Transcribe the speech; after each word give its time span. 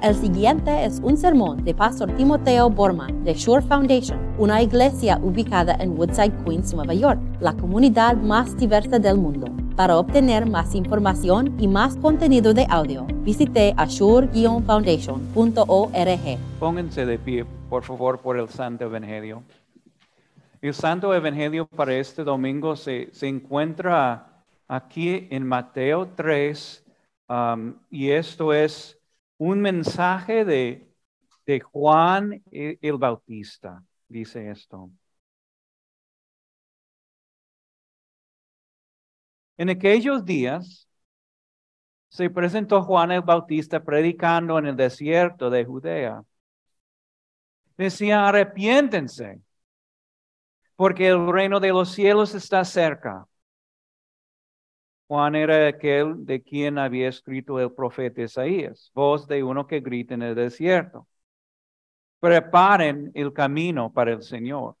El 0.00 0.14
siguiente 0.14 0.84
es 0.84 1.00
un 1.02 1.16
sermón 1.16 1.64
de 1.64 1.74
Pastor 1.74 2.14
Timoteo 2.14 2.70
Borman 2.70 3.24
de 3.24 3.34
Shore 3.34 3.66
Foundation, 3.66 4.16
una 4.38 4.62
iglesia 4.62 5.18
ubicada 5.20 5.74
en 5.80 5.98
Woodside, 5.98 6.44
Queens, 6.44 6.72
Nueva 6.72 6.94
York, 6.94 7.18
la 7.40 7.52
comunidad 7.54 8.16
más 8.16 8.56
diversa 8.56 9.00
del 9.00 9.18
mundo. 9.18 9.48
Para 9.74 9.98
obtener 9.98 10.46
más 10.46 10.76
información 10.76 11.56
y 11.58 11.66
más 11.66 11.96
contenido 11.96 12.54
de 12.54 12.64
audio, 12.70 13.08
visite 13.24 13.74
ashore-foundation.org. 13.76 16.38
Pónganse 16.60 17.04
de 17.04 17.18
pie, 17.18 17.44
por 17.68 17.82
favor, 17.82 18.20
por 18.20 18.38
el 18.38 18.48
Santo 18.48 18.84
Evangelio. 18.84 19.42
El 20.62 20.74
Santo 20.74 21.12
Evangelio 21.12 21.66
para 21.66 21.94
este 21.94 22.22
domingo 22.22 22.76
se, 22.76 23.08
se 23.10 23.26
encuentra 23.26 24.44
aquí 24.68 25.26
en 25.30 25.44
Mateo 25.44 26.06
3 26.14 26.84
um, 27.28 27.74
y 27.90 28.10
esto 28.10 28.52
es 28.52 28.97
un 29.38 29.60
mensaje 29.60 30.44
de, 30.44 30.88
de 31.46 31.60
Juan 31.60 32.42
e, 32.52 32.78
el 32.82 32.98
Bautista, 32.98 33.82
dice 34.08 34.50
esto. 34.50 34.90
En 39.58 39.68
aquellos 39.70 40.24
días 40.24 40.88
se 42.08 42.30
presentó 42.30 42.82
Juan 42.82 43.12
el 43.12 43.22
Bautista 43.22 43.82
predicando 43.84 44.58
en 44.58 44.66
el 44.66 44.76
desierto 44.76 45.50
de 45.50 45.64
Judea. 45.64 46.22
Decía, 47.78 48.26
arrepiéntense, 48.28 49.40
porque 50.76 51.08
el 51.08 51.30
reino 51.32 51.60
de 51.60 51.68
los 51.70 51.92
cielos 51.92 52.34
está 52.34 52.64
cerca. 52.64 53.26
Juan 55.08 55.34
era 55.34 55.68
aquel 55.68 56.26
de 56.26 56.42
quien 56.42 56.78
había 56.78 57.08
escrito 57.08 57.58
el 57.58 57.72
profeta 57.72 58.22
Isaías, 58.22 58.90
voz 58.94 59.26
de 59.26 59.42
uno 59.42 59.66
que 59.66 59.80
grita 59.80 60.14
en 60.14 60.22
el 60.22 60.34
desierto. 60.34 61.06
Preparen 62.20 63.10
el 63.14 63.32
camino 63.32 63.92
para 63.92 64.12
el 64.12 64.22
Señor. 64.22 64.76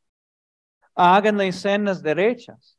Háganle 0.94 1.48
escenas 1.48 2.02
derechas. 2.02 2.78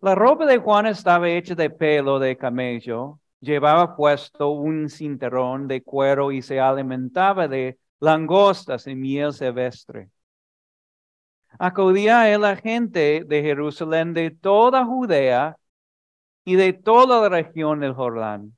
La 0.00 0.14
ropa 0.14 0.46
de 0.46 0.58
Juan 0.58 0.86
estaba 0.86 1.28
hecha 1.28 1.54
de 1.56 1.70
pelo 1.70 2.20
de 2.20 2.36
camello, 2.36 3.18
llevaba 3.40 3.96
puesto 3.96 4.50
un 4.50 4.88
cinturón 4.88 5.66
de 5.66 5.82
cuero 5.82 6.30
y 6.30 6.42
se 6.42 6.60
alimentaba 6.60 7.48
de 7.48 7.78
langostas 7.98 8.86
y 8.86 8.94
miel 8.94 9.32
silvestre. 9.32 10.10
Acudía 11.58 12.22
a 12.22 12.38
la 12.38 12.54
gente 12.56 13.24
de 13.26 13.42
Jerusalén, 13.42 14.14
de 14.14 14.30
toda 14.30 14.84
Judea 14.84 15.56
y 16.48 16.56
de 16.56 16.72
toda 16.72 17.20
la 17.20 17.28
región 17.28 17.80
del 17.80 17.92
Jordán. 17.92 18.56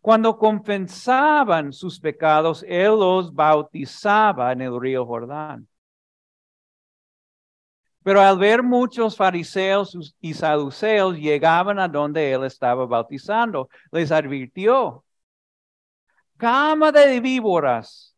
Cuando 0.00 0.38
confesaban 0.38 1.72
sus 1.72 1.98
pecados, 1.98 2.64
Él 2.68 2.90
los 2.90 3.34
bautizaba 3.34 4.52
en 4.52 4.60
el 4.60 4.80
río 4.80 5.04
Jordán. 5.04 5.66
Pero 8.04 8.20
al 8.20 8.38
ver 8.38 8.62
muchos 8.62 9.16
fariseos 9.16 10.14
y 10.20 10.32
saduceos 10.32 11.16
llegaban 11.16 11.80
a 11.80 11.88
donde 11.88 12.30
Él 12.30 12.44
estaba 12.44 12.86
bautizando, 12.86 13.68
les 13.90 14.12
advirtió, 14.12 15.04
cama 16.36 16.92
de 16.92 17.18
víboras, 17.18 18.14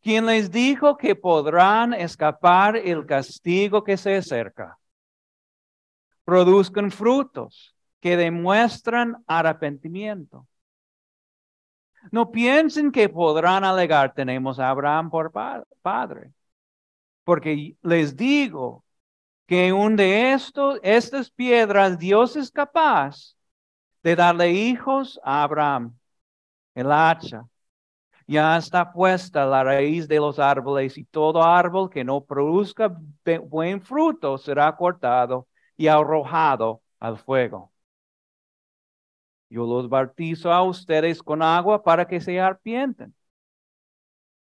quien 0.00 0.24
les 0.24 0.50
dijo 0.50 0.96
que 0.96 1.14
podrán 1.14 1.92
escapar 1.92 2.78
el 2.78 3.04
castigo 3.04 3.84
que 3.84 3.98
se 3.98 4.16
acerca 4.16 4.78
produzcan 6.24 6.90
frutos 6.90 7.74
que 8.00 8.16
demuestran 8.16 9.22
arrepentimiento. 9.26 10.46
No 12.10 12.32
piensen 12.32 12.90
que 12.90 13.08
podrán 13.08 13.64
alegar, 13.64 14.12
tenemos 14.12 14.58
a 14.58 14.70
Abraham 14.70 15.08
por 15.10 15.30
padre, 15.82 16.32
porque 17.24 17.76
les 17.82 18.16
digo 18.16 18.84
que 19.46 19.72
un 19.72 19.96
de 19.96 20.32
estos, 20.32 20.80
estas 20.82 21.30
piedras, 21.30 21.98
Dios 21.98 22.34
es 22.36 22.50
capaz 22.50 23.36
de 24.02 24.16
darle 24.16 24.50
hijos 24.50 25.20
a 25.22 25.44
Abraham. 25.44 25.96
El 26.74 26.90
hacha 26.90 27.44
ya 28.26 28.56
está 28.56 28.92
puesta 28.92 29.44
la 29.46 29.62
raíz 29.62 30.08
de 30.08 30.18
los 30.18 30.38
árboles 30.38 30.96
y 30.98 31.04
todo 31.04 31.42
árbol 31.42 31.90
que 31.90 32.02
no 32.02 32.24
produzca 32.24 32.96
buen 33.44 33.80
fruto 33.82 34.38
será 34.38 34.74
cortado 34.74 35.46
y 35.82 35.88
arrojado 35.88 36.80
al 37.00 37.18
fuego. 37.18 37.72
Yo 39.50 39.66
los 39.66 39.88
bautizo 39.88 40.52
a 40.52 40.62
ustedes 40.62 41.20
con 41.22 41.42
agua 41.42 41.82
para 41.82 42.06
que 42.06 42.20
se 42.20 42.38
arpienten. 42.40 43.14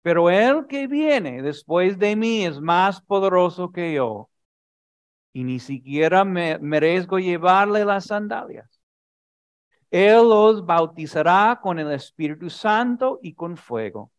Pero 0.04 0.30
el 0.30 0.68
que 0.68 0.88
viene 0.88 1.42
después 1.42 1.98
de 1.98 2.16
mí 2.16 2.46
es 2.46 2.60
más 2.60 3.02
poderoso 3.02 3.72
que 3.72 3.94
yo. 3.94 4.30
Y 5.34 5.44
ni 5.44 5.60
siquiera 5.60 6.24
me 6.26 6.60
merezco 6.60 7.18
llevarle 7.18 7.86
las 7.86 8.06
sandalias. 8.06 8.80
Él 9.90 10.30
los 10.30 10.64
bautizará 10.66 11.60
con 11.62 11.80
el 11.80 11.92
Espíritu 11.92 12.52
Santo 12.52 13.20
y 13.24 13.34
con 13.34 13.58
fuego. 13.58 14.12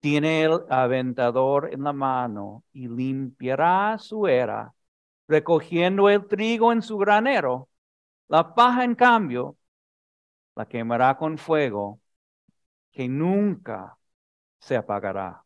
Tiene 0.00 0.44
el 0.44 0.60
aventador 0.70 1.68
en 1.72 1.84
la 1.84 1.92
mano 1.92 2.64
y 2.72 2.88
limpiará 2.88 3.98
su 3.98 4.26
era 4.26 4.74
recogiendo 5.30 6.10
el 6.10 6.26
trigo 6.26 6.72
en 6.72 6.82
su 6.82 6.98
granero. 6.98 7.68
La 8.28 8.54
paja, 8.54 8.84
en 8.84 8.94
cambio, 8.94 9.56
la 10.56 10.66
quemará 10.66 11.16
con 11.16 11.38
fuego 11.38 12.00
que 12.92 13.08
nunca 13.08 13.96
se 14.58 14.76
apagará. 14.76 15.44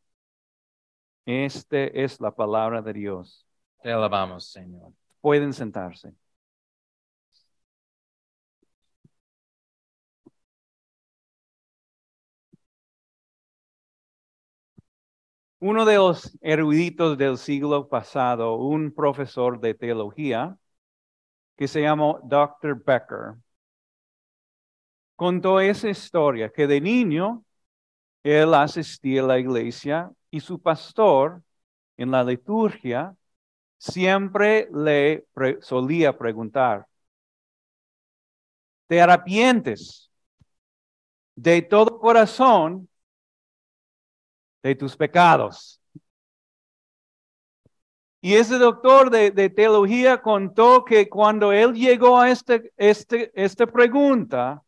Esta 1.27 1.85
es 1.85 2.21
la 2.21 2.35
palabra 2.35 2.83
de 2.83 2.93
Dios. 2.95 3.47
Te 3.83 3.93
alabamos, 3.93 4.51
Señor. 4.51 4.93
Pueden 5.21 5.53
sentarse. 5.53 6.15
Uno 15.67 15.87
de 15.87 15.95
los 15.97 16.37
eruditos 16.43 17.17
del 17.17 17.39
siglo 17.39 17.89
pasado, 17.89 18.57
un 18.57 18.93
profesor 18.93 19.59
de 19.59 19.73
teología, 19.73 20.59
que 21.57 21.67
se 21.69 21.81
llamó 21.81 22.21
Dr. 22.23 22.75
Becker, 22.85 23.37
contó 25.17 25.61
esa 25.61 25.89
historia 25.89 26.51
que 26.51 26.67
de 26.67 26.83
niño 26.83 27.47
él 28.23 28.53
asistía 28.53 29.23
a 29.23 29.27
la 29.27 29.39
iglesia 29.39 30.13
y 30.31 30.41
su 30.41 30.61
pastor 30.61 31.43
en 31.97 32.11
la 32.11 32.23
liturgia 32.23 33.17
siempre 33.79 34.69
le 34.71 35.27
solía 35.63 36.19
preguntar, 36.19 36.87
¿te 38.87 39.01
arrepientes 39.01 40.11
de 41.35 41.63
todo 41.63 41.99
corazón 41.99 42.87
de 44.65 44.75
tus 44.75 44.97
pecados. 44.97 45.81
Y 48.23 48.35
ese 48.35 48.57
doctor 48.57 49.11
de, 49.11 49.51
teología 49.51 50.23
contó 50.23 50.85
que 50.87 51.11
cuando 51.11 51.53
él 51.53 51.75
llegó 51.75 52.19
a 52.19 52.31
este, 52.31 52.73
este, 52.79 53.31
esta 53.35 53.67
pregunta, 53.67 54.63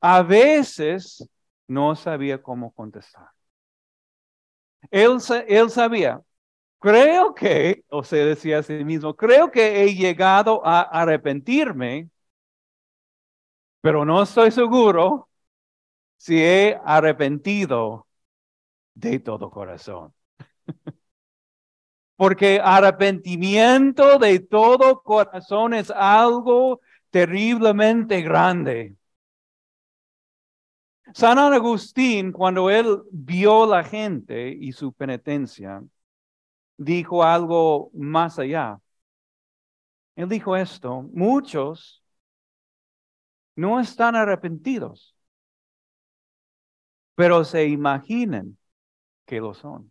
a 0.00 0.22
veces 0.22 1.28
no 1.68 1.94
sabía 1.94 2.42
cómo 2.42 2.72
contestar. 2.72 3.28
Él, 4.90 5.18
él 5.48 5.70
sabía, 5.70 6.22
creo 6.78 7.34
que, 7.34 7.84
o 7.88 8.02
se 8.02 8.16
decía 8.16 8.60
a 8.60 8.62
sí 8.62 8.84
mismo, 8.84 9.14
creo 9.14 9.50
que 9.50 9.82
he 9.82 9.94
llegado 9.94 10.66
a 10.66 10.80
arrepentirme, 10.80 12.08
pero 13.82 14.06
no 14.06 14.22
estoy 14.22 14.50
seguro 14.50 15.28
si 16.16 16.42
he 16.42 16.80
arrepentido 16.86 18.03
de 18.94 19.18
todo 19.20 19.50
corazón. 19.50 20.14
Porque 22.16 22.60
arrepentimiento 22.62 24.18
de 24.18 24.40
todo 24.40 25.02
corazón 25.02 25.74
es 25.74 25.90
algo 25.90 26.80
terriblemente 27.10 28.22
grande. 28.22 28.96
San 31.12 31.38
Agustín, 31.38 32.32
cuando 32.32 32.70
él 32.70 33.02
vio 33.12 33.66
la 33.66 33.84
gente 33.84 34.48
y 34.48 34.72
su 34.72 34.92
penitencia, 34.92 35.82
dijo 36.76 37.22
algo 37.22 37.90
más 37.94 38.38
allá. 38.38 38.80
Él 40.16 40.28
dijo 40.28 40.56
esto, 40.56 41.02
muchos 41.12 42.02
no 43.56 43.80
están 43.80 44.16
arrepentidos, 44.16 45.14
pero 47.14 47.44
se 47.44 47.66
imaginan 47.66 48.56
que 49.24 49.40
lo 49.40 49.54
son. 49.54 49.90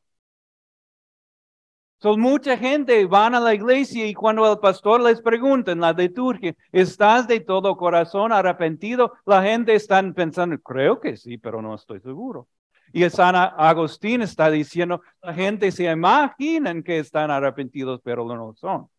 So, 2.03 2.17
mucha 2.17 2.57
gente 2.57 3.05
van 3.05 3.33
a 3.33 3.39
la 3.39 3.53
iglesia 3.53 4.05
y 4.05 4.13
cuando 4.13 4.51
el 4.51 4.59
pastor 4.59 4.99
les 4.99 5.21
pregunta 5.21 5.71
en 5.71 5.79
la 5.79 5.93
liturgia, 5.93 6.53
¿estás 6.73 7.29
de 7.29 7.39
todo 7.39 7.77
corazón 7.77 8.33
arrepentido? 8.33 9.13
La 9.25 9.41
gente 9.41 9.73
está 9.73 10.03
pensando, 10.13 10.59
creo 10.59 10.99
que 10.99 11.15
sí, 11.15 11.37
pero 11.37 11.61
no 11.61 11.73
estoy 11.75 12.01
seguro. 12.01 12.49
Y 12.91 13.09
San 13.09 13.35
Agustín 13.35 14.21
está 14.21 14.51
diciendo, 14.51 15.01
la 15.21 15.33
gente 15.33 15.71
se 15.71 15.85
imaginan 15.89 16.83
que 16.83 16.99
están 16.99 17.31
arrepentidos, 17.31 18.01
pero 18.03 18.25
no 18.25 18.53
son. 18.53 18.89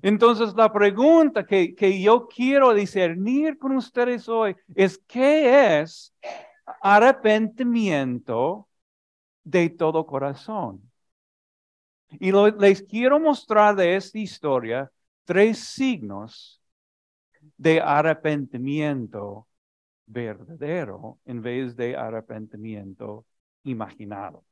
Entonces 0.00 0.54
la 0.54 0.72
pregunta 0.72 1.44
que, 1.44 1.74
que 1.74 2.00
yo 2.00 2.28
quiero 2.28 2.72
discernir 2.72 3.58
con 3.58 3.76
ustedes 3.76 4.28
hoy 4.28 4.54
es, 4.76 4.96
¿qué 5.08 5.80
es 5.80 6.14
arrepentimiento 6.80 8.68
de 9.44 9.70
todo 9.70 10.06
corazón? 10.06 10.90
Y 12.20 12.30
les 12.32 12.82
quiero 12.82 13.18
mostrar 13.18 13.74
de 13.74 13.96
esta 13.96 14.18
historia 14.18 14.90
tres 15.24 15.58
signos 15.58 16.60
de 17.56 17.80
arrepentimiento 17.80 19.48
verdadero 20.06 21.18
en 21.24 21.42
vez 21.42 21.74
de 21.76 21.96
arrepentimiento 21.96 23.24
imaginado. 23.64 24.44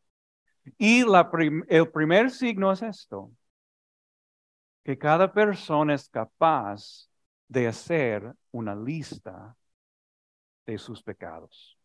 Y 0.78 1.02
el 1.68 1.90
primer 1.90 2.30
signo 2.30 2.72
es 2.72 2.82
esto, 2.82 3.30
que 4.84 4.96
cada 4.96 5.32
persona 5.32 5.94
es 5.94 6.08
capaz 6.08 7.08
de 7.48 7.66
hacer 7.66 8.32
una 8.52 8.74
lista 8.74 9.56
de 10.66 10.78
sus 10.78 11.02
pecados. 11.02 11.79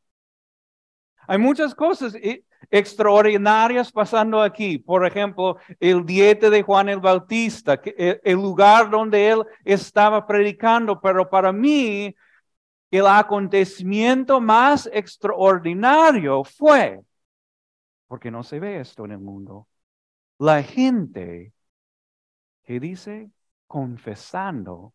Hay 1.27 1.37
muchas 1.37 1.73
cosas 1.73 2.15
eh, 2.15 2.43
extraordinarias 2.69 3.91
pasando 3.91 4.41
aquí. 4.41 4.77
Por 4.77 5.05
ejemplo, 5.05 5.57
el 5.79 6.05
diete 6.05 6.49
de 6.49 6.61
Juan 6.61 6.89
el 6.89 6.99
Bautista, 6.99 7.79
eh, 7.85 8.19
el 8.23 8.35
lugar 8.35 8.89
donde 8.89 9.29
él 9.29 9.43
estaba 9.63 10.25
predicando, 10.25 10.99
pero 10.99 11.29
para 11.29 11.51
mí 11.51 12.15
el 12.91 13.07
acontecimiento 13.07 14.39
más 14.39 14.89
extraordinario 14.93 16.43
fue, 16.43 17.01
porque 18.07 18.31
no 18.31 18.43
se 18.43 18.59
ve 18.59 18.79
esto 18.79 19.05
en 19.05 19.11
el 19.11 19.19
mundo, 19.19 19.67
la 20.37 20.63
gente 20.63 21.53
que 22.63 22.79
dice 22.79 23.29
confesando 23.67 24.93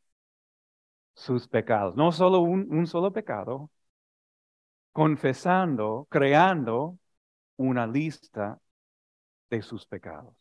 sus 1.15 1.49
pecados, 1.49 1.97
no 1.97 2.13
solo 2.13 2.41
un, 2.41 2.67
un 2.73 2.87
solo 2.87 3.13
pecado, 3.13 3.71
confesando, 4.93 6.07
creando 6.11 6.99
una 7.57 7.87
lista 7.87 8.59
de 9.51 9.63
sus 9.63 9.87
pecados. 9.87 10.35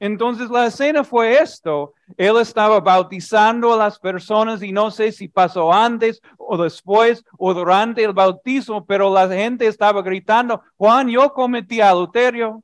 Entonces 0.00 0.50
la 0.50 0.66
escena 0.66 1.04
fue 1.04 1.38
esto. 1.38 1.94
Él 2.16 2.36
estaba 2.38 2.80
bautizando 2.80 3.72
a 3.72 3.76
las 3.76 3.98
personas 3.98 4.62
y 4.62 4.72
no 4.72 4.90
sé 4.90 5.12
si 5.12 5.28
pasó 5.28 5.72
antes 5.72 6.20
o 6.38 6.56
después 6.62 7.24
o 7.38 7.54
durante 7.54 8.02
el 8.04 8.12
bautismo, 8.12 8.84
pero 8.84 9.12
la 9.12 9.28
gente 9.28 9.66
estaba 9.66 10.02
gritando, 10.02 10.62
Juan, 10.76 11.08
yo 11.08 11.32
cometí 11.32 11.80
adulterio. 11.80 12.62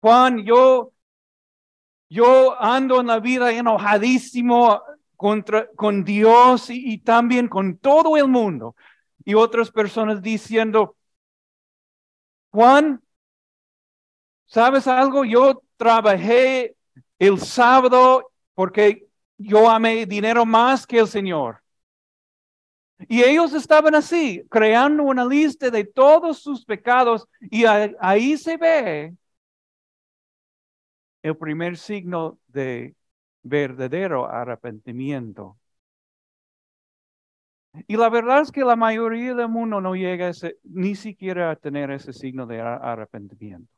Juan, 0.00 0.44
yo, 0.44 0.92
yo 2.08 2.60
ando 2.60 3.00
en 3.00 3.08
la 3.08 3.18
vida 3.18 3.52
enojadísimo 3.52 4.80
contra, 5.16 5.68
con 5.76 6.04
Dios 6.04 6.70
y, 6.70 6.98
también 6.98 7.48
con 7.48 7.78
todo 7.78 8.16
el 8.16 8.28
mundo. 8.28 8.76
Y 9.24 9.34
otras 9.34 9.70
personas 9.70 10.22
diciendo, 10.22 10.96
Juan, 12.50 13.02
¿sabes 14.46 14.86
algo? 14.86 15.24
Yo 15.24 15.62
trabajé 15.76 16.76
el 17.18 17.40
sábado 17.40 18.30
porque 18.54 19.06
yo 19.38 19.68
amé 19.70 20.06
dinero 20.06 20.46
más 20.46 20.86
que 20.86 20.98
el 20.98 21.08
Señor. 21.08 21.62
Y 23.08 23.22
ellos 23.22 23.52
estaban 23.52 23.94
así, 23.94 24.42
creando 24.50 25.02
una 25.02 25.24
lista 25.26 25.70
de 25.70 25.84
todos 25.84 26.40
sus 26.40 26.64
pecados 26.64 27.28
y 27.40 27.64
ahí 27.66 28.38
se 28.38 28.56
ve 28.56 29.14
el 31.22 31.36
primer 31.36 31.76
signo 31.76 32.38
de 32.46 32.95
verdadero 33.48 34.26
arrepentimiento. 34.30 35.58
Y 37.88 37.96
la 37.96 38.08
verdad 38.08 38.40
es 38.42 38.52
que 38.52 38.64
la 38.64 38.76
mayoría 38.76 39.34
del 39.34 39.48
mundo 39.48 39.80
no 39.80 39.94
llega 39.94 40.28
ese, 40.28 40.58
ni 40.64 40.94
siquiera 40.94 41.50
a 41.50 41.56
tener 41.56 41.90
ese 41.90 42.12
signo 42.12 42.46
de 42.46 42.60
arrepentimiento. 42.60 43.70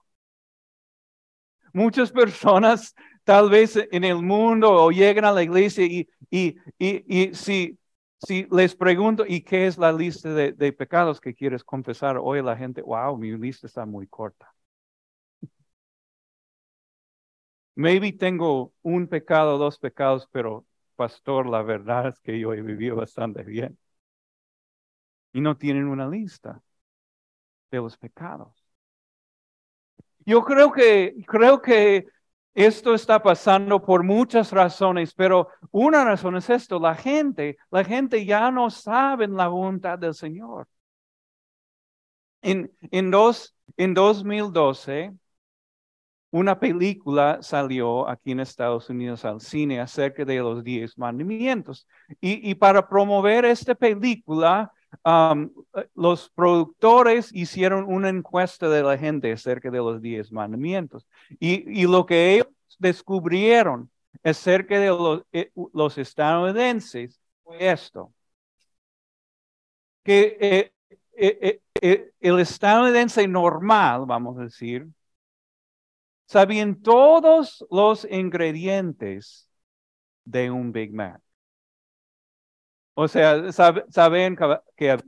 Muchas 1.72 2.10
personas 2.12 2.94
tal 3.24 3.50
vez 3.50 3.76
en 3.90 4.04
el 4.04 4.22
mundo 4.22 4.70
o 4.72 4.90
llegan 4.90 5.24
a 5.24 5.32
la 5.32 5.42
iglesia 5.42 5.84
y, 5.84 6.08
y, 6.30 6.56
y, 6.78 7.34
si, 7.34 7.78
si 8.22 8.46
les 8.50 8.74
pregunto, 8.74 9.24
¿y 9.26 9.42
qué 9.42 9.66
es 9.66 9.76
la 9.78 9.92
lista 9.92 10.32
de, 10.32 10.52
de 10.52 10.72
pecados 10.72 11.20
que 11.20 11.34
quieres 11.34 11.62
confesar? 11.64 12.18
Hoy 12.20 12.42
la 12.42 12.56
gente, 12.56 12.82
wow, 12.82 13.16
mi 13.16 13.32
lista 13.36 13.66
está 13.66 13.84
muy 13.86 14.06
corta. 14.06 14.46
Maybe 17.78 18.12
tengo 18.12 18.72
un 18.82 19.06
pecado, 19.06 19.56
dos 19.56 19.78
pecados, 19.78 20.28
pero 20.32 20.66
pastor, 20.96 21.46
la 21.48 21.62
verdad 21.62 22.08
es 22.08 22.18
que 22.18 22.36
yo 22.40 22.52
he 22.52 22.60
vivido 22.60 22.96
bastante 22.96 23.44
bien. 23.44 23.78
Y 25.32 25.40
no 25.40 25.56
tienen 25.56 25.86
una 25.86 26.08
lista 26.08 26.60
de 27.70 27.78
los 27.78 27.96
pecados. 27.96 28.52
Yo 30.26 30.44
creo 30.44 30.72
que, 30.72 31.14
creo 31.28 31.62
que 31.62 32.06
esto 32.52 32.94
está 32.94 33.22
pasando 33.22 33.80
por 33.80 34.02
muchas 34.02 34.50
razones, 34.50 35.14
pero 35.14 35.48
una 35.70 36.04
razón 36.04 36.36
es 36.36 36.50
esto, 36.50 36.80
la 36.80 36.96
gente, 36.96 37.58
la 37.70 37.84
gente 37.84 38.24
ya 38.26 38.50
no 38.50 38.70
sabe 38.70 39.28
la 39.28 39.46
voluntad 39.46 39.96
del 40.00 40.14
Señor. 40.14 40.66
En, 42.42 42.72
en, 42.90 43.10
dos, 43.12 43.54
en 43.76 43.94
2012, 43.94 45.12
una 46.30 46.58
película 46.60 47.38
salió 47.42 48.08
aquí 48.08 48.32
en 48.32 48.40
Estados 48.40 48.90
Unidos 48.90 49.24
al 49.24 49.40
cine 49.40 49.80
acerca 49.80 50.24
de 50.24 50.38
los 50.38 50.62
diez 50.62 50.98
mandamientos. 50.98 51.86
Y, 52.20 52.54
para 52.56 52.86
promover 52.86 53.44
esta 53.46 53.74
película, 53.74 54.72
um, 55.04 55.50
los 55.94 56.30
productores 56.30 57.34
hicieron 57.34 57.84
una 57.84 58.10
encuesta 58.10 58.68
de 58.68 58.82
la 58.82 58.98
gente 58.98 59.32
acerca 59.32 59.70
de 59.70 59.78
los 59.78 60.02
diez 60.02 60.30
mandamientos. 60.30 61.06
Y, 61.40 61.86
lo 61.86 62.04
que 62.04 62.34
ellos 62.34 62.48
descubrieron 62.78 63.90
acerca 64.22 64.78
de 64.78 64.88
los, 64.88 65.22
eh, 65.32 65.50
los 65.72 65.96
estadounidenses 65.96 67.20
fue 67.42 67.70
esto. 67.70 68.12
Que 70.02 70.72
eh, 71.20 71.60
eh, 71.80 72.12
el 72.20 72.38
estadounidense 72.40 73.26
normal, 73.26 74.04
vamos 74.06 74.38
a 74.38 74.42
decir, 74.42 74.86
sabían 76.28 76.76
todos 76.82 77.66
los 77.70 78.06
ingredientes 78.10 79.48
de 80.24 80.50
un 80.50 80.72
Big 80.72 80.92
Mac. 80.92 81.22
O 82.94 83.08
sea, 83.08 83.50
saben 83.52 84.36
que, 84.76 84.98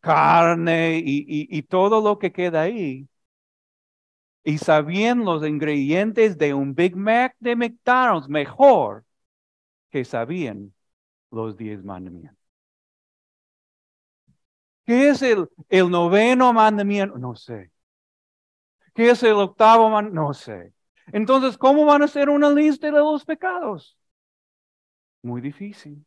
carne 0.00 1.02
y, 1.04 1.62
todo 1.62 2.00
lo 2.00 2.18
que 2.18 2.32
queda 2.32 2.62
ahí. 2.62 3.08
Y 4.44 4.58
sabían 4.58 5.24
los 5.24 5.44
ingredientes 5.46 6.38
de 6.38 6.54
un 6.54 6.74
Big 6.74 6.96
Mac 6.96 7.36
de 7.40 7.56
McDonald's 7.56 8.28
mejor 8.28 9.04
que 9.90 10.04
sabían 10.04 10.72
los 11.30 11.56
diez 11.56 11.82
mandamientos. 11.84 12.38
¿Qué 14.86 15.08
es 15.10 15.22
el 15.22 15.90
noveno 15.90 16.52
mandamiento? 16.52 17.18
No 17.18 17.34
sé. 17.34 17.72
¿Qué 18.96 19.10
es 19.10 19.22
el 19.22 19.34
octavo? 19.34 20.00
No 20.00 20.32
sé. 20.32 20.72
Entonces, 21.12 21.58
¿cómo 21.58 21.84
van 21.84 22.00
a 22.00 22.06
hacer 22.06 22.30
una 22.30 22.50
lista 22.50 22.86
de 22.86 22.92
los 22.94 23.26
pecados? 23.26 23.96
Muy 25.22 25.42
difícil. 25.42 26.04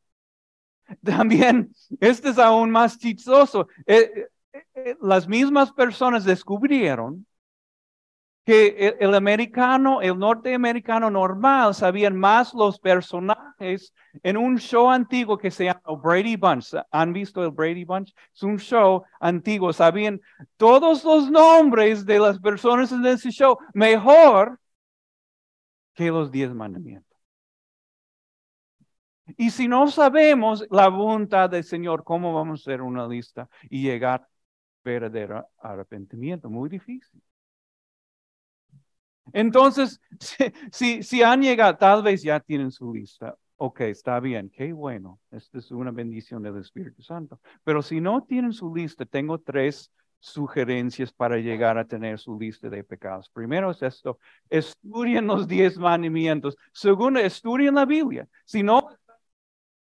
También, 1.04 1.72
este 2.00 2.30
es 2.30 2.40
aún 2.40 2.72
más 2.72 2.98
chistoso. 2.98 3.68
Eh, 3.86 4.28
eh, 4.54 4.64
eh, 4.74 4.98
las 5.02 5.28
mismas 5.28 5.72
personas 5.72 6.26
descubrieron 6.26 7.28
que 8.50 8.98
el, 9.00 9.14
americano, 9.14 10.02
el 10.02 10.18
norteamericano 10.18 11.12
normal, 11.12 11.76
sabían 11.76 12.16
más 12.16 12.52
los 12.56 12.80
personajes 12.80 13.94
en 14.24 14.38
un 14.38 14.58
show 14.58 14.90
antiguo 14.90 15.38
que 15.38 15.52
se 15.52 15.66
llama 15.66 15.82
Brady 16.02 16.36
Bunch. 16.36 16.74
¿Han 16.90 17.14
visto 17.14 17.44
el 17.44 17.52
Brady 17.52 17.86
Bunch? 17.86 18.12
Es 18.34 18.42
un 18.42 18.58
show 18.58 19.04
antiguo. 19.20 19.72
Sabían 19.72 20.20
todos 20.58 21.04
los 21.04 21.30
nombres 21.30 22.08
de 22.08 22.18
las 22.18 22.40
personas 22.40 22.92
en 22.92 23.06
ese 23.06 23.30
show 23.30 23.56
mejor 23.76 24.60
que 25.94 26.10
los 26.10 26.32
diez 26.32 26.52
mandamientos. 26.52 27.20
Y 29.38 29.52
si 29.52 29.68
no 29.68 29.92
sabemos 29.92 30.66
la 30.72 30.88
voluntad 30.88 31.52
del 31.52 31.64
Señor, 31.64 32.04
¿cómo 32.04 32.34
vamos 32.34 32.62
a 32.62 32.64
hacer 32.64 32.82
una 32.82 33.08
lista 33.08 33.48
y 33.70 33.84
llegar 33.84 34.28
verdadero 34.84 35.48
arrepentimiento, 35.60 36.50
muy 36.50 36.68
difícil. 36.68 37.22
Entonces, 39.34 40.02
si, 40.72 41.04
si, 41.04 41.24
han 41.24 41.42
llegado, 41.42 41.78
tal 41.78 42.04
vez 42.04 42.22
ya 42.24 42.40
tienen 42.40 42.72
su 42.72 42.94
lista. 42.94 43.36
Ok, 43.58 43.82
está 43.82 44.20
bien, 44.20 44.50
qué 44.50 44.72
bueno. 44.72 45.20
Esta 45.32 45.58
es 45.58 45.72
una 45.72 45.92
bendición 45.92 46.42
del 46.42 46.58
Espíritu 46.58 47.02
Santo. 47.02 47.40
Pero 47.64 47.82
si 47.82 48.00
no 48.00 48.24
tienen 48.24 48.54
su 48.54 48.74
lista, 48.74 49.06
tengo 49.06 49.40
tres 49.40 49.92
sugerencias 50.20 51.12
para 51.12 51.38
llegar 51.38 51.78
a 51.78 51.86
tener 51.86 52.20
su 52.20 52.40
lista 52.40 52.70
de 52.70 52.84
pecados. 52.84 53.30
Primero 53.30 53.72
es 53.72 53.82
esto, 53.82 54.20
estudien 54.50 55.28
los 55.28 55.48
diez 55.48 55.78
mandamientos. 55.78 56.58
Segundo, 56.74 57.20
estudien 57.20 57.76
la 57.76 57.86
Biblia. 57.86 58.28
Si 58.46 58.64
no, 58.64 58.90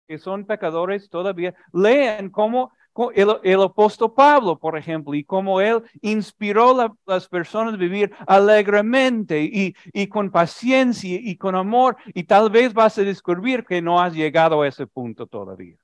que 0.07 0.19
son 0.19 0.47
pecadores 0.47 1.09
todavía, 1.09 1.55
lean 1.73 2.31
cómo 2.31 2.73
el, 3.15 3.63
apóstol 3.63 4.13
Pablo, 4.15 4.59
por 4.59 4.77
ejemplo, 4.77 5.15
y 5.15 5.25
cómo 5.25 5.61
él 5.61 5.83
inspiró 6.01 6.81
a 6.81 6.95
las 7.07 7.29
personas 7.29 7.75
a 7.75 7.77
vivir 7.77 8.13
alegremente 8.27 9.43
y, 9.43 10.07
con 10.09 10.31
paciencia 10.31 11.19
y 11.21 11.37
con 11.37 11.55
amor, 11.55 11.97
y 12.15 12.25
tal 12.25 12.51
vez 12.51 12.73
vas 12.75 12.99
a 12.99 13.03
descubrir 13.03 13.65
que 13.65 13.83
no 13.83 14.01
has 14.01 14.15
llegado 14.15 14.63
a 14.63 14.69
ese 14.69 14.87
punto 14.87 15.27
todavía. 15.27 15.77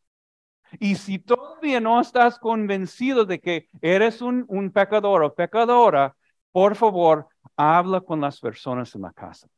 Y 0.80 0.94
si 0.94 1.18
todavía 1.18 1.80
no 1.80 2.00
estás 2.00 2.38
convencido 2.38 3.24
de 3.26 3.40
que 3.40 3.68
eres 3.82 4.22
un 4.22 4.70
pecador 4.72 5.22
o 5.22 5.34
pecadora, 5.34 6.16
por 6.52 6.76
favor, 6.76 7.28
habla 7.56 8.00
con 8.00 8.20
las 8.20 8.40
personas 8.40 8.94
en 8.94 9.02
la 9.02 9.12
casa. 9.12 9.48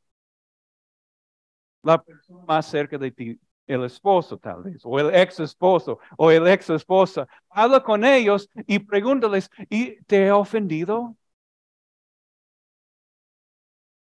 La 1.83 2.03
persona 2.03 2.45
más 2.47 2.67
cerca 2.67 2.97
de 2.99 3.11
ti, 3.11 3.39
el 3.67 3.85
esposo 3.85 4.39
tal 4.39 4.63
vez, 4.63 4.83
o 4.85 4.99
el 4.99 5.15
ex 5.15 5.41
esposo, 5.41 5.99
o 6.17 6.31
el 6.31 6.47
ex 6.49 6.71
esposa. 6.71 7.27
Habla 7.51 7.83
con 7.83 8.05
ellos 8.05 8.49
y 8.67 8.79
pregúntales, 8.79 9.51
¿y 9.71 9.97
te 10.05 10.27
he 10.27 10.33
ofendido? 10.33 11.17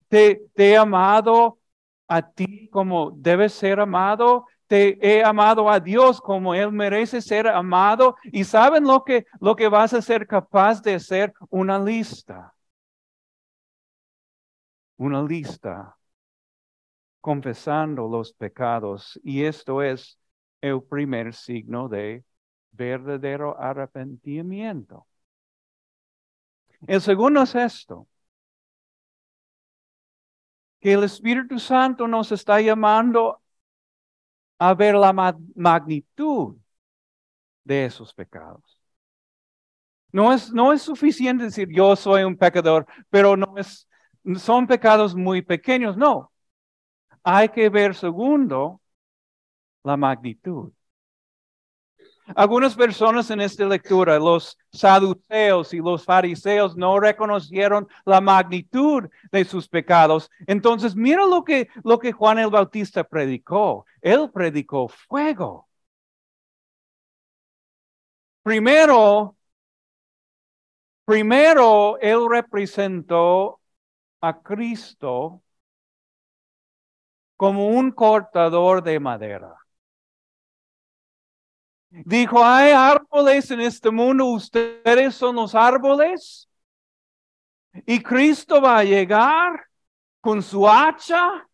¿Te, 0.07 0.43
te 0.53 0.71
he 0.71 0.77
amado 0.77 1.59
a 2.07 2.21
ti 2.21 2.69
como 2.69 3.11
debes 3.11 3.53
ser 3.53 3.79
amado? 3.79 4.45
te 4.67 4.97
he 5.01 5.23
amado 5.23 5.69
a 5.69 5.79
Dios 5.79 6.19
como 6.19 6.55
Él 6.55 6.71
merece 6.71 7.21
ser 7.21 7.47
amado. 7.47 8.15
Y 8.23 8.43
saben 8.43 8.85
lo 8.85 9.03
que, 9.03 9.25
lo 9.39 9.55
que 9.55 9.67
vas 9.67 9.93
a 9.93 10.01
ser 10.01 10.25
capaz 10.25 10.81
de 10.81 10.95
hacer? 10.95 11.31
Una 11.49 11.77
lista. 11.77 12.53
Una 14.97 15.21
lista 15.21 15.95
confesando 17.23 18.09
los 18.09 18.33
pecados. 18.33 19.17
Y 19.23 19.45
esto 19.45 19.81
es 19.81 20.19
el 20.59 20.83
primer 20.83 21.33
signo 21.33 21.87
de 21.87 22.25
verdadero 22.71 23.57
arrepentimiento. 23.57 25.07
El 26.85 26.99
segundo 26.99 27.43
es 27.43 27.55
esto, 27.55 28.09
que 30.81 30.91
el 30.91 31.05
Espíritu 31.05 31.59
Santo 31.59 32.09
nos 32.09 32.29
está 32.33 32.59
llamando 32.59 33.41
a 34.59 34.73
ver 34.73 34.95
la 34.95 35.13
magnitud 35.13 36.57
de 37.63 37.85
esos 37.85 38.13
pecados. 38.13 38.81
No 40.11 40.33
es, 40.33 40.51
no 40.51 40.73
es 40.73 40.81
suficiente 40.81 41.45
decir 41.45 41.69
yo 41.71 41.95
soy 41.95 42.23
un 42.23 42.35
pecador, 42.35 42.85
pero 43.09 43.37
no 43.37 43.55
es, 43.57 43.87
son 44.35 44.67
pecados 44.67 45.15
muy 45.15 45.41
pequeños. 45.41 45.95
No. 45.95 46.32
Hay 47.23 47.49
que 47.49 47.69
ver 47.69 47.95
segundo 47.95 48.81
la 49.83 49.97
magnitud. 49.97 50.71
Algunas 52.35 52.75
personas 52.75 53.29
en 53.31 53.41
esta 53.41 53.65
lectura, 53.65 54.17
los 54.17 54.57
saduceos 54.71 55.73
y 55.73 55.79
los 55.79 56.05
fariseos, 56.05 56.77
no 56.77 56.99
reconocieron 56.99 57.87
la 58.05 58.21
magnitud 58.21 59.09
de 59.31 59.43
sus 59.43 59.67
pecados. 59.67 60.29
Entonces, 60.47 60.95
mira 60.95 61.25
lo 61.25 61.43
que, 61.43 61.67
lo 61.83 61.99
que 61.99 62.13
Juan 62.13 62.39
el 62.39 62.49
Bautista 62.49 63.03
predicó. 63.03 63.85
Él 64.01 64.31
predicó 64.33 64.87
fuego. 64.87 65.67
Primero, 68.41 69.35
primero, 71.05 71.97
él 71.99 72.27
representó 72.29 73.61
a 74.21 74.41
Cristo 74.41 75.42
como 77.35 77.67
un 77.67 77.91
cortador 77.91 78.83
de 78.83 78.99
madera. 78.99 79.55
Dijo, 81.89 82.43
hay 82.43 82.71
árboles 82.71 83.51
en 83.51 83.61
este 83.61 83.91
mundo, 83.91 84.25
ustedes 84.25 85.13
son 85.15 85.35
los 85.35 85.53
árboles. 85.53 86.49
Y 87.85 88.01
Cristo 88.01 88.61
va 88.61 88.79
a 88.79 88.83
llegar 88.83 89.65
con 90.19 90.41
su 90.41 90.67
hacha, 90.67 91.47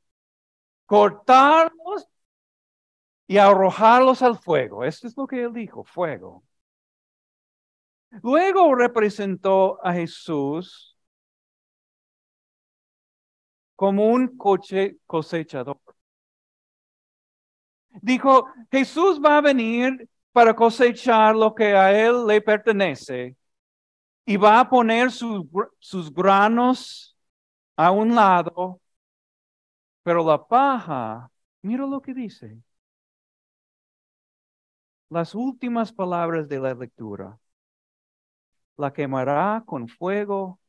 cortarlos 0.86 2.08
y 3.28 3.38
arrojarlos 3.38 4.22
al 4.22 4.38
fuego. 4.38 4.84
Esto 4.84 5.08
es 5.08 5.18
lo 5.18 5.28
que 5.28 5.44
él 5.44 5.54
dijo, 5.54 5.84
fuego. 5.84 6.44
Luego 8.24 8.74
representó 8.76 9.80
a 9.86 9.94
Jesús 9.94 10.98
como 13.80 14.08
un 14.08 14.36
coche 14.36 14.98
cosechador. 15.08 15.80
Dijo, 18.02 18.46
Jesús 18.70 19.22
va 19.24 19.38
a 19.38 19.42
venir 19.42 20.10
para 20.34 20.54
cosechar 20.54 21.34
lo 21.34 21.56
que 21.56 21.74
a 21.78 21.98
él 21.98 22.28
le 22.28 22.42
pertenece 22.42 23.38
y 24.26 24.36
va 24.36 24.60
a 24.60 24.70
poner 24.70 25.12
sus 25.12 26.14
granos 26.14 27.18
a 27.78 27.92
un 27.92 28.16
lado, 28.16 28.82
pero 30.04 30.26
la 30.26 30.46
paja, 30.46 31.32
mira 31.62 31.86
lo 31.88 32.02
que 32.02 32.14
dice. 32.14 32.62
Las 35.10 35.34
últimas 35.34 35.94
palabras 35.94 36.50
de 36.50 36.60
la 36.60 36.74
lectura. 36.74 37.40
La 38.76 38.92
quemará 38.92 39.64
con 39.66 39.88
fuego 39.88 40.60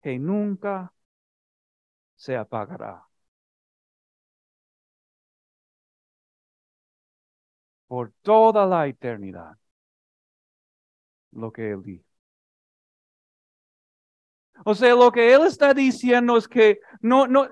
que 0.00 0.20
nunca 0.20 0.92
se 2.22 2.36
apagará. 2.36 3.04
por 7.92 8.10
toda 8.22 8.64
la 8.64 8.86
eternidad 8.86 9.58
lo 11.32 11.52
que 11.52 11.72
él 11.72 11.82
dijo. 11.82 12.06
O 14.64 14.74
sea, 14.74 14.94
lo 14.94 15.12
que 15.12 15.34
él 15.34 15.42
está 15.42 15.74
diciendo 15.74 16.38
es 16.38 16.48
que 16.48 16.80
no, 17.02 17.26
no, 17.26 17.50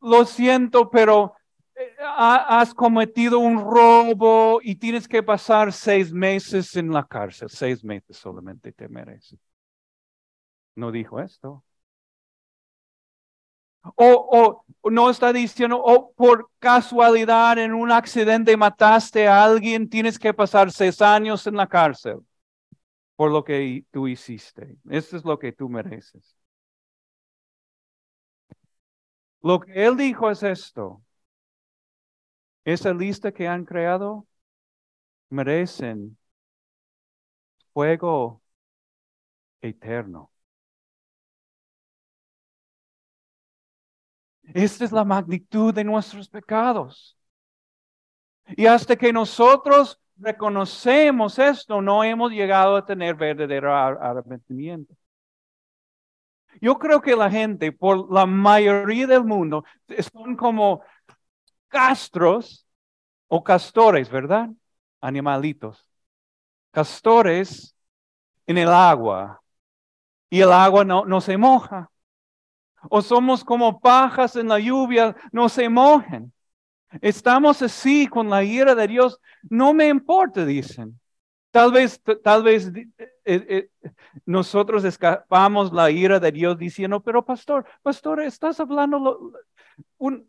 lo 0.00 0.24
siento, 0.26 0.88
pero 0.90 1.34
eh, 1.74 1.96
has 2.00 2.72
cometido 2.72 3.40
un 3.40 3.58
robo 3.58 4.60
y 4.62 4.76
tienes 4.76 5.08
que 5.08 5.24
pasar 5.24 5.72
seis 5.72 6.12
meses 6.12 6.76
en 6.76 6.92
la 6.92 7.04
cárcel. 7.04 7.48
Seis 7.50 7.82
meses 7.82 8.16
solamente 8.16 8.70
te 8.70 8.88
mereces. 8.88 9.40
No 10.76 10.92
dijo 10.92 11.18
esto. 11.20 11.64
O, 13.82 14.64
o, 14.82 14.90
no 14.90 15.10
está 15.10 15.32
diciendo, 15.32 15.80
o 15.82 16.12
por 16.12 16.50
casualidad 16.58 17.58
en 17.58 17.74
un 17.74 17.90
accidente 17.92 18.56
mataste 18.56 19.26
a 19.26 19.44
alguien, 19.44 19.88
tienes 19.88 20.18
que 20.18 20.34
pasar 20.34 20.70
seis 20.70 21.00
años 21.02 21.46
en 21.46 21.56
la 21.56 21.66
cárcel 21.66 22.20
por 23.20 23.30
lo 23.30 23.44
que 23.44 23.84
tú 23.90 24.08
hiciste. 24.08 24.78
Esto 24.88 25.18
es 25.18 25.26
lo 25.26 25.38
que 25.38 25.52
tú 25.52 25.68
mereces. 25.68 26.38
Lo 29.42 29.60
que 29.60 29.84
él 29.84 29.96
dijo 29.98 30.30
es 30.30 30.42
esto. 30.42 31.02
Esa 32.64 32.94
lista 32.94 33.30
que 33.32 33.46
han 33.46 33.66
creado 33.66 34.26
merecen 35.30 36.16
fuego 37.74 38.40
eterno. 39.62 40.30
Esta 44.54 44.84
es 44.84 44.92
la 44.92 45.04
magnitud 45.04 45.72
de 45.72 45.84
nuestros 45.84 46.28
pecados. 46.28 47.16
Y 48.56 48.66
hasta 48.66 48.96
que 48.96 49.12
nosotros 49.12 50.00
reconocemos 50.16 51.38
esto, 51.38 51.80
no 51.80 52.02
hemos 52.02 52.32
llegado 52.32 52.76
a 52.76 52.84
tener 52.84 53.14
verdadero 53.14 53.74
arrepentimiento. 53.74 54.94
Yo 56.60 56.78
creo 56.78 57.00
que 57.00 57.14
la 57.14 57.30
gente, 57.30 57.72
por 57.72 58.12
la 58.12 58.26
mayoría 58.26 59.06
del 59.06 59.24
mundo, 59.24 59.64
son 60.12 60.36
como 60.36 60.82
castros 61.68 62.66
o 63.28 63.42
castores, 63.42 64.10
¿verdad? 64.10 64.50
Animalitos. 65.00 65.86
Castores 66.72 67.74
en 68.46 68.58
el 68.58 68.68
agua. 68.68 69.40
Y 70.28 70.40
el 70.40 70.52
agua 70.52 70.84
no, 70.84 71.04
no 71.04 71.20
se 71.20 71.36
moja 71.36 71.90
o 72.88 73.02
somos 73.02 73.44
como 73.44 73.80
pajas 73.80 74.36
en 74.36 74.48
la 74.48 74.58
lluvia, 74.58 75.16
no 75.32 75.48
se 75.48 75.68
mojen. 75.68 76.32
Estamos 77.00 77.62
así 77.62 78.06
con 78.06 78.28
la 78.30 78.42
ira 78.42 78.74
de 78.74 78.88
Dios. 78.88 79.20
No 79.48 79.72
me 79.74 79.88
importa, 79.88 80.44
dicen. 80.44 80.98
Tal 81.50 81.72
vez, 81.72 82.00
tal 82.22 82.42
vez 82.44 82.70
eh, 82.74 83.10
eh, 83.24 83.68
nosotros 84.24 84.84
escapamos 84.84 85.72
la 85.72 85.90
ira 85.90 86.20
de 86.20 86.30
Dios 86.30 86.56
diciendo, 86.56 87.00
pero 87.00 87.24
pastor, 87.24 87.64
pastor, 87.82 88.22
estás 88.22 88.60
hablando 88.60 89.32
un, 89.98 90.28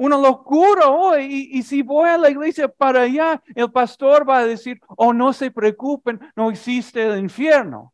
una 0.00 0.16
locura 0.16 0.88
hoy. 0.88 1.50
Y, 1.52 1.62
si 1.62 1.82
voy 1.82 2.08
a 2.08 2.16
la 2.16 2.30
iglesia 2.30 2.68
para 2.68 3.02
allá, 3.02 3.42
el 3.54 3.70
pastor 3.70 4.28
va 4.28 4.38
a 4.38 4.46
decir, 4.46 4.80
oh, 4.96 5.12
no 5.12 5.32
se 5.32 5.50
preocupen, 5.50 6.18
no 6.34 6.50
existe 6.50 7.06
el 7.06 7.18
infierno. 7.18 7.92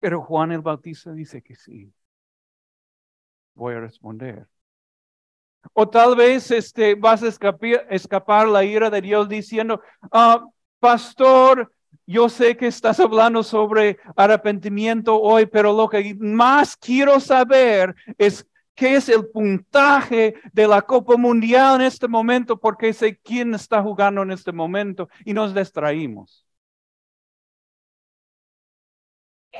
Pero, 0.00 0.22
Juan 0.22 0.52
el 0.52 0.62
Bautista 0.62 1.12
dice 1.12 1.42
que 1.42 1.54
sí. 1.54 1.92
Voy 3.54 3.74
a 3.74 3.80
responder. 3.80 4.48
O 5.74 5.88
tal 5.88 6.16
vez 6.16 6.50
este, 6.50 6.94
vas 6.94 7.22
a 7.22 7.28
escapar 7.90 8.48
la 8.48 8.64
ira 8.64 8.88
de 8.90 9.00
Dios 9.02 9.28
diciendo, 9.28 9.80
ah, 10.10 10.44
pastor, 10.78 11.70
yo 12.06 12.28
sé 12.28 12.56
que 12.56 12.66
estás 12.66 12.98
hablando 12.98 13.42
sobre 13.42 13.98
arrepentimiento 14.16 15.20
hoy, 15.20 15.46
pero 15.46 15.72
lo 15.72 15.88
que 15.88 16.16
más 16.18 16.76
quiero 16.76 17.20
saber 17.20 17.94
es 18.18 18.46
qué 18.74 18.96
es 18.96 19.08
el 19.08 19.28
puntaje 19.28 20.34
de 20.52 20.66
la 20.66 20.82
Copa 20.82 21.16
Mundial 21.16 21.80
en 21.80 21.86
este 21.86 22.08
momento, 22.08 22.58
porque 22.58 22.92
sé 22.92 23.18
quién 23.18 23.54
está 23.54 23.82
jugando 23.82 24.22
en 24.22 24.32
este 24.32 24.52
momento 24.52 25.08
y 25.24 25.34
nos 25.34 25.54
distraímos. 25.54 26.46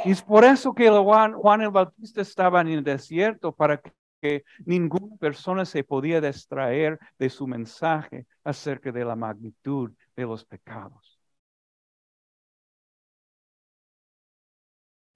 Y 0.04 0.10
es 0.12 0.22
por 0.22 0.44
eso 0.44 0.74
que 0.74 0.88
Juan, 0.88 1.34
Juan 1.34 1.60
el 1.62 1.70
Bautista 1.70 2.22
estaba 2.22 2.60
en 2.62 2.68
el 2.68 2.84
desierto, 2.84 3.52
para 3.52 3.80
que 4.20 4.44
ninguna 4.64 5.16
persona 5.16 5.64
se 5.64 5.84
podía 5.84 6.20
distraer 6.20 6.98
de 7.18 7.30
su 7.30 7.46
mensaje 7.46 8.26
acerca 8.44 8.92
de 8.92 9.04
la 9.04 9.16
magnitud 9.16 9.92
de 10.16 10.22
los 10.24 10.44
pecados. 10.44 11.18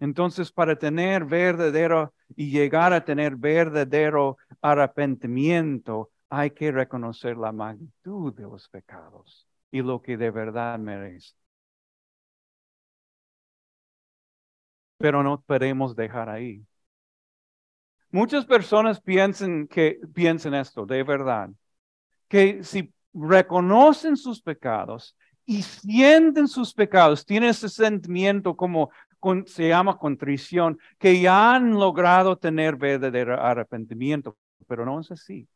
Entonces, 0.01 0.53
para 0.53 0.77
tener 0.77 1.25
verdadero 1.25 2.13
y 2.37 2.51
llegar 2.51 2.93
a 2.93 3.05
tener 3.05 3.37
verdadero 3.37 4.37
arrepentimiento, 4.61 6.11
hay 6.29 6.51
que 6.51 6.73
reconocer 6.73 7.37
la 7.37 7.53
magnitud 7.53 8.35
de 8.35 8.43
los 8.43 8.69
pecados 8.69 9.47
y 9.71 9.83
lo 9.83 10.03
que 10.03 10.17
de 10.17 10.31
verdad 10.31 10.79
merece. 10.79 11.35
Pero 14.99 15.23
no 15.23 15.41
podemos 15.41 15.95
dejar 15.95 16.29
ahí. 16.29 16.65
Muchas 18.11 18.47
personas 18.47 19.01
piensan 19.01 19.67
que 19.67 19.99
piensan 20.15 20.55
esto, 20.55 20.87
de 20.87 21.03
verdad, 21.03 21.51
que 22.29 22.63
si 22.63 22.93
reconocen 23.13 24.17
sus 24.17 24.41
pecados 24.41 25.17
y 25.45 25.63
sienten 25.63 26.47
sus 26.47 26.73
pecados, 26.73 27.27
tienen 27.27 27.51
ese 27.51 27.69
sentimiento 27.69 28.57
como 28.57 28.91
se 29.47 29.69
llama 29.69 29.99
contrición, 29.99 30.79
que 30.99 31.21
ya 31.21 31.55
han 31.55 31.73
logrado 31.73 32.37
tener 32.37 32.77
verdadero 32.77 33.41
arrepentimiento, 33.41 34.37
pero 34.67 34.85
no 34.85 35.01
es 35.01 35.11
así. 35.11 35.49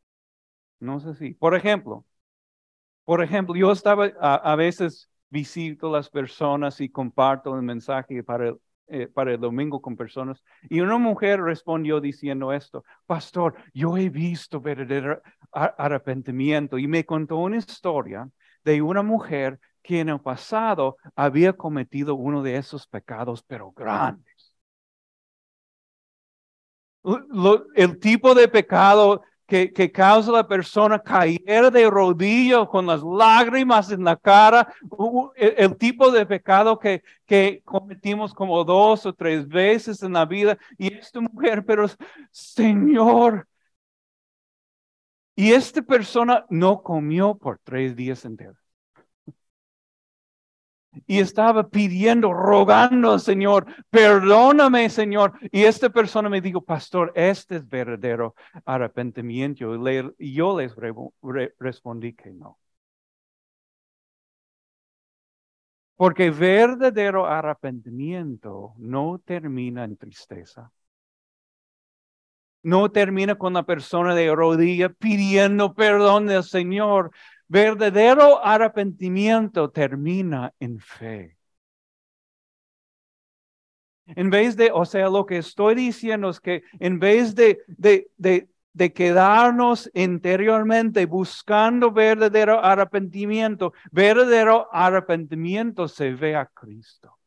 No 0.81 0.99
es 0.99 1.07
así. 1.07 1.35
Por 1.35 1.55
ejemplo, 1.55 2.05
por 3.05 3.23
ejemplo, 3.23 3.57
yo 3.57 3.73
estaba, 3.73 4.07
a, 4.21 4.57
veces 4.57 5.11
visito 5.31 5.91
las 5.91 6.11
personas 6.11 6.81
y 6.81 6.89
comparto 6.91 7.55
el 7.55 7.63
mensaje 7.63 8.23
para 8.23 8.49
el, 8.49 8.61
eh, 8.89 9.07
para 9.07 9.33
el 9.33 9.41
domingo 9.41 9.81
con 9.81 9.97
personas. 9.97 10.43
Y 10.69 10.81
una 10.81 10.99
mujer 10.99 11.41
respondió 11.41 12.01
diciendo 12.01 12.53
esto, 12.53 12.85
pastor, 13.07 13.55
yo 13.75 13.97
he 13.97 14.09
visto 14.09 14.61
verdadero 14.61 15.23
arrepentimiento 15.53 16.79
y 16.79 16.87
me 16.87 17.05
contó 17.05 17.37
una 17.37 17.57
historia 17.57 18.29
de 18.65 18.83
una 18.83 19.03
mujer 19.03 19.59
que 19.83 20.01
en 20.01 20.09
el 20.09 20.21
pasado 20.21 20.97
había 21.17 21.53
cometido 21.53 22.15
uno 22.15 22.43
de 22.43 22.57
esos 22.57 22.87
pecados, 22.87 23.43
pero 23.43 23.73
grandes. 23.73 24.55
el 27.75 27.99
tipo 27.99 28.35
de 28.35 28.49
pecado 28.49 29.23
que, 29.49 29.73
que, 29.73 29.91
causa 29.91 30.31
la 30.31 30.47
persona 30.47 31.03
caer 31.03 31.73
de 31.73 31.89
rodillas 31.89 32.69
con 32.69 32.87
las 32.87 33.03
lágrimas 33.03 33.91
en 33.91 34.05
la 34.05 34.15
cara, 34.15 34.73
el, 35.37 35.77
tipo 35.77 36.11
de 36.11 36.27
pecado 36.27 36.79
que, 36.79 37.03
que 37.25 37.63
cometimos 37.65 38.35
como 38.35 38.63
dos 38.63 39.07
o 39.07 39.15
tres 39.15 39.49
veces 39.49 40.03
en 40.03 40.13
la 40.13 40.27
vida. 40.27 40.59
Y 40.77 40.93
esta 40.93 41.21
mujer, 41.21 41.65
pero 41.65 41.87
Señor, 42.31 43.49
y 45.35 45.53
esta 45.53 45.81
persona 45.81 46.45
no 46.51 46.83
comió 46.83 47.35
por 47.35 47.59
tres 47.65 47.97
días 47.97 48.25
enteros 48.27 48.68
y 51.07 51.19
estaba 51.19 51.69
pidiendo, 51.69 52.33
rogando, 52.33 53.19
Señor, 53.19 53.67
perdóname, 53.91 54.89
Señor. 54.91 55.33
Y 55.53 55.65
esta 55.65 55.91
persona 55.91 56.29
me 56.29 56.41
dijo, 56.41 56.63
pastor, 56.63 57.13
este 57.15 57.57
es 57.57 57.69
verdadero 57.69 58.35
arrepentimiento. 58.65 59.75
Y 60.19 60.35
yo 60.35 60.59
les 60.59 60.75
respondí 61.59 62.15
que 62.15 62.33
no. 62.33 62.59
Porque 65.97 66.31
verdadero 66.31 67.27
arrepentimiento 67.27 68.75
no 68.79 69.21
termina 69.25 69.85
en 69.85 69.97
tristeza. 69.97 70.71
No 72.63 72.91
termina 72.91 73.37
con 73.37 73.55
la 73.55 73.65
persona 73.65 74.15
de 74.15 74.35
rodilla 74.35 74.91
pidiendo 74.91 75.75
perdón 75.75 76.27
del 76.27 76.45
Señor. 76.45 77.11
Verdadero 77.49 78.45
arrepentimiento 78.45 79.71
termina 79.71 80.53
en 80.61 80.79
fe. 80.81 81.39
En 84.17 84.31
vez 84.31 84.57
de, 84.57 84.71
o 84.73 84.85
sea, 84.85 85.09
lo 85.09 85.27
que 85.27 85.39
estoy 85.39 85.75
diciendo 85.75 86.31
es 86.31 86.41
que 86.41 86.63
en 86.79 86.99
vez 86.99 87.35
de, 87.35 87.61
de, 87.67 88.11
de, 88.17 88.49
de 88.73 88.93
quedarnos 88.93 89.91
interiormente 89.95 91.05
buscando 91.07 91.91
verdadero 91.91 92.65
arrepentimiento, 92.65 93.73
verdadero 93.91 94.69
arrepentimiento 94.73 95.89
se 95.89 96.13
ve 96.13 96.37
a 96.37 96.47
Cristo. 96.47 97.19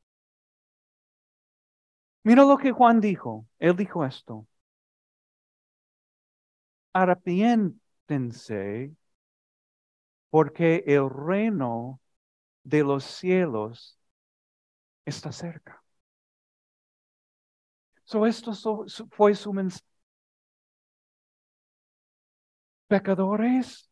Mira 2.24 2.44
lo 2.44 2.58
que 2.58 2.72
Juan 2.72 3.00
dijo. 3.00 3.48
Él 3.60 3.76
dijo 3.76 4.06
esto. 4.06 4.48
Arrepiéntense 6.94 8.92
porque 10.32 10.84
el 10.88 11.10
reino 11.12 12.02
de 12.63 12.84
los 12.84 13.06
cielos 13.06 14.00
está 15.06 15.32
cerca. 15.32 15.84
So 18.06 18.26
esto 18.28 18.52
fue 19.12 19.34
su 19.36 19.54
mensaje. 19.54 19.86
Pecadores, 22.88 23.89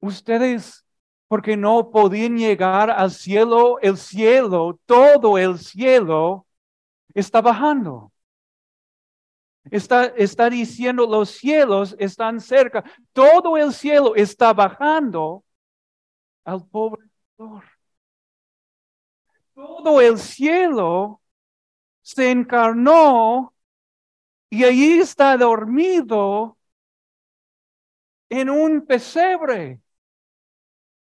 ustedes, 0.00 0.84
porque 1.28 1.56
no 1.56 1.90
podían 1.90 2.36
llegar 2.38 2.90
al 2.90 3.10
cielo, 3.10 3.78
el 3.80 3.96
cielo, 3.96 4.78
todo 4.86 5.38
el 5.38 5.58
cielo 5.58 6.46
está 7.14 7.40
bajando. 7.42 8.12
Está, 9.70 10.06
está 10.06 10.48
diciendo 10.48 11.06
los 11.06 11.30
cielos 11.30 11.96
están 11.98 12.40
cerca. 12.40 12.84
Todo 13.12 13.56
el 13.56 13.72
cielo 13.72 14.14
está 14.14 14.52
bajando 14.52 15.44
al 16.44 16.64
pobre 16.66 17.02
Todo 19.54 20.00
el 20.00 20.18
cielo 20.18 21.20
se 22.02 22.30
encarnó 22.30 23.52
y 24.48 24.64
allí 24.64 25.00
está 25.00 25.36
dormido 25.36 26.56
en 28.28 28.50
un 28.50 28.86
pesebre. 28.86 29.80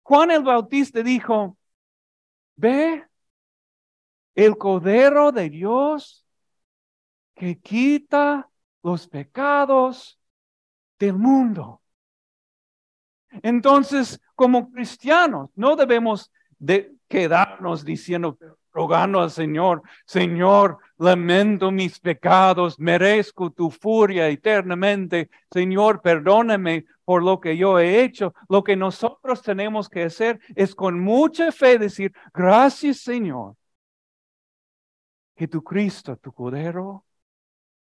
Juan 0.03 0.31
el 0.31 0.43
Bautista 0.43 1.03
dijo, 1.03 1.59
ve 2.57 3.07
el 4.35 4.57
codero 4.57 5.33
de 5.33 5.51
Dios 5.51 6.26
que 7.37 7.59
quita 7.61 8.49
los 8.83 9.07
pecados 9.07 10.19
del 10.99 11.15
mundo. 11.15 11.83
Entonces, 13.43 14.21
como 14.35 14.71
cristianos, 14.73 15.51
no 15.55 15.77
debemos 15.77 16.33
de 16.59 16.95
quedarnos 17.09 17.85
diciendo, 17.85 18.39
rogando 18.73 19.21
al 19.21 19.31
Señor, 19.31 19.83
Señor, 20.07 20.79
lamento 20.97 21.71
mis 21.71 22.01
pecados, 22.01 22.79
merezco 22.79 23.51
tu 23.51 23.71
furia 23.71 24.29
eternamente, 24.29 25.31
Señor, 25.51 26.01
perdóname 26.01 26.87
por 27.05 27.23
lo 27.23 27.41
que 27.41 27.57
yo 27.57 27.79
he 27.79 28.03
hecho. 28.03 28.35
Lo 28.49 28.65
que 28.65 28.77
nosotros 28.77 29.43
tenemos 29.43 29.89
que 29.89 30.05
hacer 30.05 30.41
es 30.55 30.75
con 30.75 30.99
mucha 30.99 31.53
fe 31.53 31.79
decir, 31.79 32.13
gracias 32.33 33.01
Señor, 33.01 33.57
que 35.35 35.47
tu 35.49 35.63
Cristo, 35.63 36.17
tu 36.17 36.33
Cordero, 36.33 37.05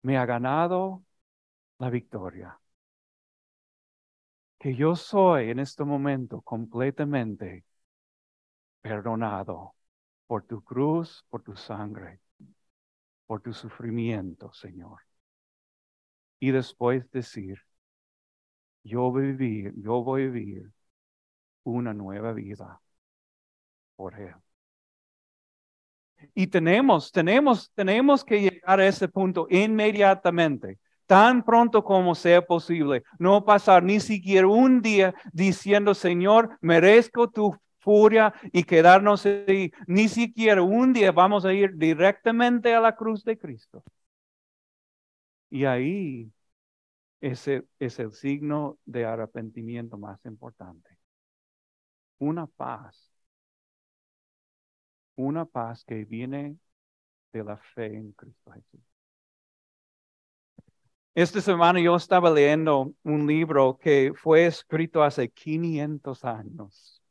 me 0.04 0.18
ha 0.18 0.26
ganado 0.26 1.04
la 1.80 1.90
victoria. 1.90 2.60
que 4.62 4.76
yo 4.76 4.96
soy 4.96 5.50
en 5.50 5.60
este 5.60 5.84
momento 5.84 6.42
completamente 6.42 7.66
perdonado 8.82 9.74
por 10.28 10.44
tu 10.46 10.64
cruz, 10.64 11.26
por 11.30 11.42
tu 11.42 11.56
sangre, 11.56 12.20
por 13.26 13.42
tu 13.42 13.54
sufrimiento, 13.54 14.54
Señor. 14.54 15.00
Y 16.40 16.52
después 16.52 17.10
decir, 17.12 17.60
yo 18.84 19.10
voy 19.12 19.24
a 19.24 19.26
vivir, 19.28 19.74
yo 19.78 20.04
voy 20.04 20.24
a 20.24 20.30
vivir 20.30 20.72
una 21.64 21.94
nueva 21.94 22.34
vida 22.34 22.82
por 23.96 24.20
Él. 24.20 24.36
Y 26.34 26.48
tenemos, 26.48 27.12
tenemos, 27.12 27.72
tenemos 27.74 28.24
que 28.24 28.42
llegar 28.42 28.80
a 28.80 28.88
ese 28.88 29.08
punto 29.08 29.48
inmediatamente 29.50 30.80
tan 31.12 31.44
pronto 31.44 31.84
como 31.84 32.16
sea 32.16 32.42
posible, 32.42 33.04
no 33.20 33.44
pasar 33.44 33.84
ni 33.84 34.00
siquiera 34.00 34.48
un 34.48 34.82
día 34.82 35.14
diciendo, 35.34 35.94
Señor, 35.94 36.58
merezco 36.62 37.30
tu 37.30 37.54
furia 37.80 38.34
y 38.54 38.64
quedarnos 38.64 39.26
ahí. 39.26 39.74
Ni 39.88 40.08
siquiera 40.08 40.62
un 40.62 40.94
día 40.94 41.12
vamos 41.12 41.44
a 41.44 41.54
ir 41.54 41.76
directamente 41.76 42.74
a 42.74 42.80
la 42.80 42.96
cruz 42.96 43.26
de 43.26 43.38
Cristo. 43.38 43.84
Y 45.50 45.66
ahí 45.66 46.32
ese 47.20 47.66
es 47.78 48.00
el 48.00 48.14
signo 48.14 48.78
de 48.86 49.06
arrepentimiento 49.06 49.98
más 49.98 50.24
importante. 50.26 50.98
Una 52.20 52.48
paz. 52.48 53.11
Una 55.22 55.46
paz 55.46 55.84
que 55.86 56.04
viene 56.04 56.58
de 57.32 57.44
la 57.44 57.58
fe 57.58 57.86
en 57.86 58.12
Cristo 58.14 58.52
Jesús. 58.52 58.82
Esta 61.14 61.42
semana 61.42 61.80
yo 61.80 61.96
estaba 61.96 62.32
leyendo 62.32 62.94
un 63.04 63.28
libro 63.28 63.78
que 63.78 64.14
fue 64.16 64.48
escrito 64.48 65.04
hace 65.04 65.30
500 65.30 66.26
años. 66.26 67.04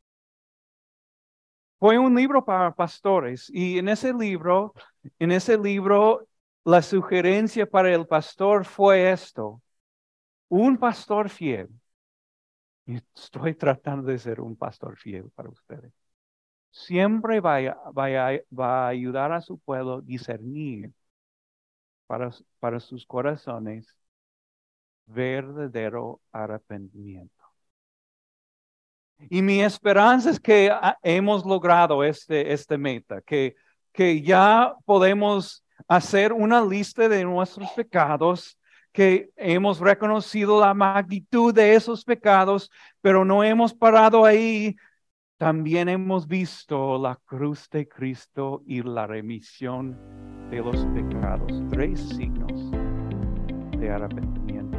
Fue 1.79 1.97
un 1.97 2.13
libro 2.15 2.43
para 2.43 2.73
pastores 2.75 3.49
y 3.49 3.77
en 3.79 3.87
ese 3.87 4.13
libro, 4.13 4.73
en 5.17 5.31
ese 5.31 5.57
libro, 5.57 6.27
la 6.65 6.81
sugerencia 6.81 7.65
para 7.65 7.93
el 7.95 8.05
pastor 8.07 8.65
fue 8.65 9.11
esto. 9.11 9.61
Un 10.49 10.77
pastor 10.77 11.29
fiel. 11.29 11.69
estoy 13.15 13.55
tratando 13.55 14.11
de 14.11 14.19
ser 14.19 14.41
un 14.41 14.55
pastor 14.57 14.97
fiel 14.97 15.29
para 15.33 15.49
ustedes. 15.49 16.00
Siempre 16.71 17.39
va, 17.41 17.59
va 17.93 18.85
a 18.85 18.87
ayudar 18.87 19.31
a 19.31 19.41
su 19.41 19.59
pueblo 19.59 19.95
a 19.95 20.01
discernir 20.01 20.91
para, 22.59 22.79
sus 22.79 23.05
corazones 23.05 23.95
verdadero 25.05 26.19
arrepentimiento. 26.31 27.33
Y 29.29 29.41
mi 29.41 29.61
esperanza 29.61 30.31
es 30.31 30.39
que 30.39 30.69
ah, 30.71 30.97
hemos 31.03 31.45
logrado 31.45 32.03
este, 32.03 32.51
este 32.51 32.77
meta, 32.77 33.21
que, 33.21 33.55
que 33.93 34.21
ya 34.21 34.73
podemos 34.83 35.63
hacer 35.87 36.33
una 36.33 36.63
lista 36.65 37.07
de 37.07 37.23
nuestros 37.23 37.69
pecados, 37.71 38.57
que 38.91 39.29
hemos 39.37 39.79
reconocido 39.79 40.59
la 40.59 40.73
magnitud 40.73 41.53
de 41.53 41.75
esos 41.75 42.03
pecados, 42.03 42.69
pero 42.99 43.23
no 43.23 43.41
hemos 43.43 43.73
parado 43.73 44.25
ahí. 44.25 44.75
También 45.41 45.89
hemos 45.89 46.27
visto 46.27 46.99
la 46.99 47.15
cruz 47.15 47.67
de 47.71 47.89
Cristo 47.89 48.61
y 48.67 48.83
la 48.83 49.07
remisión 49.07 49.97
de 50.51 50.59
los 50.59 50.85
pecados. 50.93 51.63
Tres 51.71 51.99
signos 52.09 52.69
de 53.79 53.89
arrepentimiento. 53.89 54.77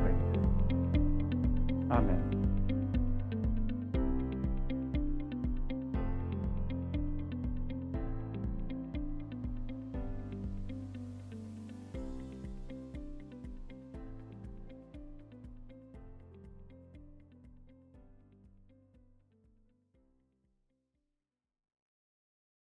Amén. 1.90 2.31